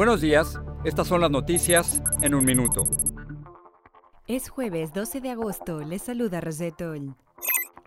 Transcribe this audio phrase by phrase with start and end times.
[0.00, 2.84] Buenos días, estas son las noticias en un minuto.
[4.26, 7.16] Es jueves 12 de agosto, les saluda Rosetol.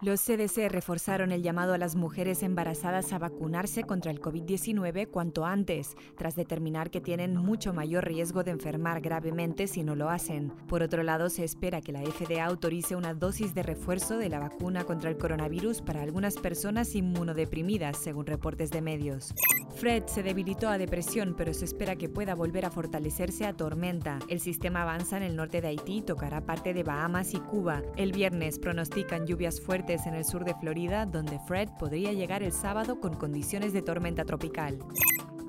[0.03, 5.45] Los CDC reforzaron el llamado a las mujeres embarazadas a vacunarse contra el COVID-19 cuanto
[5.45, 10.51] antes, tras determinar que tienen mucho mayor riesgo de enfermar gravemente si no lo hacen.
[10.67, 14.39] Por otro lado, se espera que la FDA autorice una dosis de refuerzo de la
[14.39, 19.33] vacuna contra el coronavirus para algunas personas inmunodeprimidas, según reportes de medios.
[19.77, 24.19] Fred se debilitó a depresión, pero se espera que pueda volver a fortalecerse a tormenta.
[24.27, 27.81] El sistema avanza en el norte de Haití y tocará parte de Bahamas y Cuba.
[27.95, 32.51] El viernes pronostican lluvias fuertes en el sur de Florida, donde Fred podría llegar el
[32.51, 34.79] sábado con condiciones de tormenta tropical.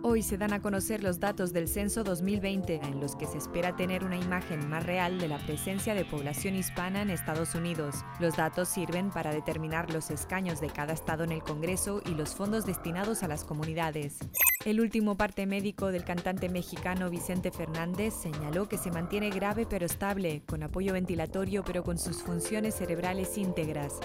[0.06, 3.74] Hoy se dan a conocer los datos del censo 2020, en los que se espera
[3.74, 8.04] tener una imagen más real de la presencia de población hispana en Estados Unidos.
[8.20, 12.34] Los datos sirven para determinar los escaños de cada estado en el Congreso y los
[12.34, 14.18] fondos destinados a las comunidades.
[14.66, 19.86] El último parte médico del cantante mexicano Vicente Fernández señaló que se mantiene grave pero
[19.86, 24.00] estable, con apoyo ventilatorio pero con sus funciones cerebrales íntegras.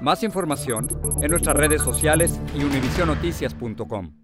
[0.00, 0.86] Más información
[1.20, 4.23] en nuestras redes sociales y univisionoticias.com.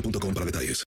[0.00, 0.86] boostmobile.com para detalles.